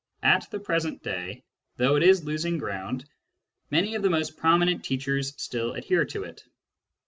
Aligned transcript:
At 0.23 0.49
the 0.49 0.59
present 0.59 1.03
day, 1.03 1.43
though 1.77 1.95
it 1.95 2.01
is 2.01 2.23
losing 2.23 2.57
ground, 2.57 3.05
many 3.69 3.93
of 3.93 4.01
the 4.01 4.09
most 4.09 4.35
prominent 4.35 4.83
teachers 4.83 5.31
still 5.39 5.73
adhere 5.73 6.05
to 6.05 6.23
it. 6.23 6.43